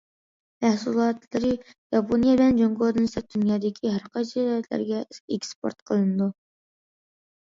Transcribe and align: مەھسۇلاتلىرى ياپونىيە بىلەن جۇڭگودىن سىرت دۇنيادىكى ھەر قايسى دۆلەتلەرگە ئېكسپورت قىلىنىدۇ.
مەھسۇلاتلىرى 0.63 1.51
ياپونىيە 1.97 2.33
بىلەن 2.39 2.57
جۇڭگودىن 2.61 3.07
سىرت 3.13 3.29
دۇنيادىكى 3.35 3.93
ھەر 3.99 4.09
قايسى 4.17 4.47
دۆلەتلەرگە 4.49 5.03
ئېكسپورت 5.37 5.87
قىلىنىدۇ. 5.93 6.35